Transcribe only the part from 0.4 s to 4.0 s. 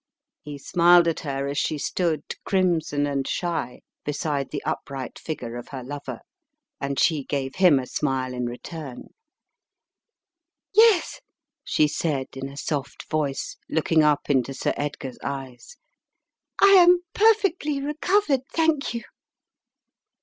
He smiled at her as she stood crimson and shy